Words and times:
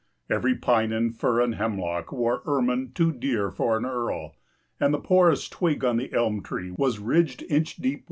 Every 0.31 0.55
pine 0.55 0.91
and 0.91 1.15
fir 1.15 1.41
and 1.41 1.53
hemlock 1.53 2.09
5 2.09 2.13
Wore 2.17 2.41
ermine 2.47 2.91
too 2.95 3.11
dear 3.11 3.51
for 3.51 3.77
an 3.77 3.85
earl, 3.85 4.33
And 4.79 4.95
the 4.95 4.97
poorest 4.97 5.51
twig 5.51 5.85
on 5.85 5.97
the 5.97 6.11
elm 6.11 6.41
tree 6.41 6.71
Was 6.75 6.97
ridged 6.97 7.43
inch 7.51 7.75
deep 7.75 7.89
with 7.93 7.93
pearl. 7.93 7.99